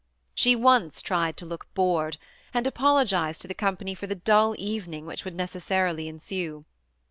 She 0.33 0.55
once 0.55 0.99
tried 1.03 1.37
to 1.37 1.45
look 1.45 1.71
bored, 1.75 2.17
and 2.55 2.65
apologized 2.65 3.39
to 3.43 3.47
the 3.47 3.53
company 3.53 3.93
for 3.93 4.07
the 4.07 4.15
dull 4.15 4.55
evening 4.57 5.05
which 5.05 5.23
would 5.25 5.35
necessarily 5.35 6.07
ensue. 6.07 6.65